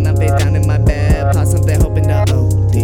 alone. 0.00 0.16
I 0.16 0.18
fade 0.18 0.38
down 0.38 0.56
in 0.56 0.66
my 0.66 0.78
bed, 0.78 1.32
plot 1.32 1.48
something, 1.48 1.80
hoping 1.80 2.04
to 2.04 2.24
OD. 2.32 2.76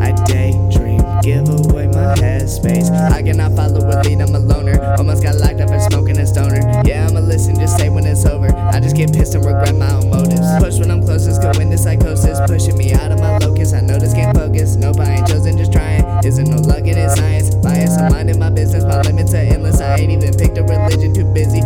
I 0.00 0.12
daydream, 0.26 1.00
give 1.22 1.48
away 1.48 1.86
my 1.86 2.14
headspace. 2.16 2.90
I 3.12 3.22
cannot 3.22 3.54
follow 3.56 3.80
a 3.80 4.02
lead, 4.02 4.20
I'm 4.20 4.34
a 4.34 4.38
loner. 4.38 4.82
Almost 4.98 5.22
got 5.22 5.36
locked 5.36 5.60
up 5.60 5.68
for 5.68 5.80
smoking 5.90 6.18
a 6.18 6.26
stoner. 6.26 6.60
Yeah, 6.84 7.06
I'ma 7.08 7.20
listen, 7.20 7.54
just 7.56 7.76
say 7.78 7.88
when 7.88 8.04
it's 8.04 8.24
over. 8.26 8.54
I 8.54 8.80
just 8.80 8.96
get 8.96 9.12
pissed 9.12 9.34
and 9.34 9.44
regret 9.44 9.74
my 9.76 9.90
own 9.92 10.10
motives. 10.10 10.40
Push 10.58 10.78
when 10.78 10.90
I'm 10.90 11.02
closest, 11.02 11.42
go 11.42 11.50
into 11.60 11.78
psychosis, 11.78 12.38
pushing 12.46 12.76
me 12.76 12.92
out 12.92 13.12
of 13.12 13.20
my 13.20 13.38
locus. 13.38 13.72
I 13.72 13.80
know 13.80 13.98
this 13.98 14.12
can't 14.12 14.36
focus. 14.36 14.76
Nope, 14.76 15.00
I 15.00 15.16
ain't 15.16 15.26
chosen, 15.28 15.56
just 15.56 15.72
trying. 15.72 16.04
Isn't 16.24 16.48
no 16.48 16.56
luck, 16.56 16.86
it 16.86 16.96
is 16.96 17.14
science. 17.14 17.54
Bias, 17.54 17.96
I'm 17.98 18.12
minding 18.12 18.38
my 18.38 18.50
business, 18.50 18.84
my 18.84 19.00
limits 19.02 19.32
are 19.34 19.38
endless. 19.38 19.80
I 19.80 19.96
ain't 19.96 20.10
even 20.10 20.34
picked 20.34 20.58
a 20.58 20.62
religion, 20.62 21.14
too 21.14 21.24
busy. 21.32 21.60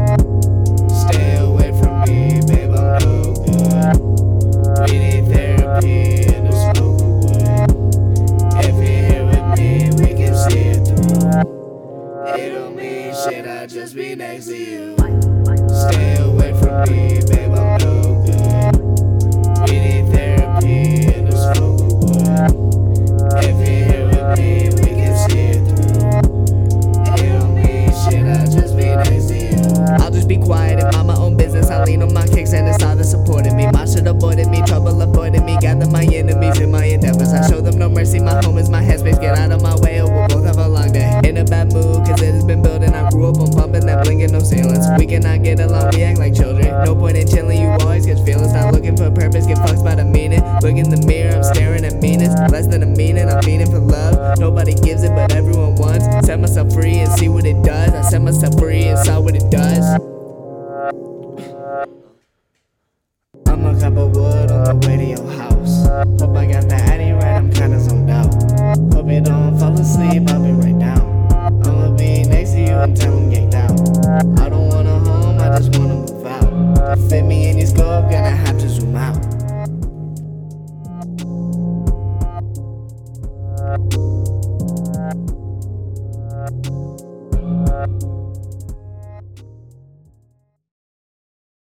Shit, 13.29 13.47
I 13.47 13.67
just 13.67 13.95
be 13.95 14.15
next 14.15 14.47
to 14.47 14.57
you. 14.57 14.97
Stay 15.69 16.17
away 16.23 16.53
from 16.61 16.91
me, 16.91 17.21
babe, 17.29 17.53
I'm 17.53 17.79
no 17.79 18.23
good. 18.25 19.69
We 19.69 19.79
need 19.79 20.13
therapy 20.13 21.07
and 21.15 21.29
a 21.29 21.55
smoke 21.55 21.81
away. 21.81 22.49
If 23.41 23.57
you're 23.57 23.85
here 23.85 24.07
with 24.07 24.39
me, 24.39 24.71
we 24.71 24.91
can 24.97 25.15
see 25.29 25.47
it 25.53 25.63
through. 25.67 26.09
It 27.13 27.29
don't 27.33 27.55
mean 27.55 27.91
shit, 28.05 28.25
I 28.27 28.45
just 28.47 28.77
be 28.77 28.85
next 28.85 29.27
to 29.29 29.37
you. 29.37 29.59
I'll 30.03 30.11
just 30.11 30.29
be 30.29 30.39
quiet 30.39 30.83
and 30.83 30.95
mind 30.95 31.09
my 31.09 31.17
own 31.17 31.37
business. 31.37 31.71
I 31.71 31.85
lean 31.85 32.03
on 32.03 32.13
my 32.15 32.27
kicks 32.27 32.53
and 32.53 32.69
it's 32.69 32.83
all 32.83 32.97
that 32.97 33.05
supported 33.05 33.53
me. 33.55 33.67
My 33.73 33.85
shit 33.85 34.07
avoided 34.07 34.49
me, 34.49 34.63
trouble 34.67 35.01
avoided 35.03 35.45
me. 35.45 35.57
Gather 35.61 35.87
my 35.91 36.05
enemies 36.05 36.61
in 36.61 36.71
my 36.71 36.85
endeavors. 36.85 37.33
I 37.33 37.49
show 37.49 37.61
them 37.61 37.79
no 37.79 37.89
mercy. 37.89 38.21
My 38.21 38.43
home 38.43 38.59
is 38.59 38.71
my 38.71 38.83
headspace. 38.83 39.21
Get 39.21 39.37
out 39.37 39.53
of 39.53 39.63
my 39.63 39.75
way 39.77 40.01
or 40.01 40.11
we'll 40.11 40.29
both 40.29 40.45
have 40.45 40.59
a 40.59 40.69
long 40.69 40.78
cannot 45.09 45.43
get 45.43 45.59
along, 45.59 45.91
we 45.95 46.03
act 46.03 46.19
like 46.19 46.35
children. 46.35 46.69
No 46.85 46.95
point 46.95 47.17
in 47.17 47.27
chilling, 47.27 47.61
you 47.61 47.69
always 47.81 48.07
get 48.07 48.25
feelings. 48.25 48.53
Not 48.53 48.73
looking 48.73 48.97
for 48.97 49.11
purpose, 49.11 49.47
get 49.47 49.59
fucked 49.59 49.83
by 49.83 49.95
the 49.95 50.05
meaning. 50.05 50.43
Look 50.63 50.77
in 50.77 50.91
the 50.91 51.03
mirror, 51.07 51.37
I'm 51.37 51.45
staring 51.45 51.85
at 51.85 51.95
meanness. 51.95 52.35
Less 52.53 52.67
than 52.67 52.83
a 52.83 52.87
meaning, 52.87 53.29
I'm 53.29 53.43
feeding 53.43 53.67
for 53.67 53.81
love. 53.81 54.39
Nobody 54.39 54.75
gives 54.75 55.03
it, 55.03 55.11
but 55.11 55.33
everyone 55.33 55.77
wants. 55.77 56.05
Set 56.27 56.39
myself 56.39 56.73
free 56.73 56.99
and 56.99 57.11
see 57.19 57.29
what 57.29 57.47
it 57.47 57.63
does. 57.65 57.91
I 57.93 58.03
set 58.03 58.23
myself 58.23 58.59
free 58.59 58.85
and 58.85 58.99
saw 58.99 59.21
what 59.21 59.35
it 59.35 59.51
does. 59.51 59.85
I'm 63.47 63.65
a 63.65 63.81
cup 63.81 63.97
of 63.97 64.15
wood 64.15 64.51
on 64.51 64.65
the 64.65 64.87
way 64.87 64.97
to 64.97 65.05
your 65.05 65.31
house. 65.33 65.87
Hope 66.21 66.37
I 66.37 66.47
got 66.47 66.69
the 66.69 66.75
addy 66.75 67.13
right, 67.13 67.37
I'm 67.37 67.51
kinda 67.51 67.81
zoned 67.81 68.11
out. 68.11 68.33
Hope 68.93 69.09
you 69.09 69.21
don't 69.21 69.59
fall 69.59 69.68
fit 77.09 77.25
me 77.25 77.49
in 77.49 77.59
this 77.59 77.73
club, 77.73 78.11
gonna 78.11 78.29
have 78.29 78.59
to 78.59 78.69
zoom 78.69 78.95
out. 78.95 79.17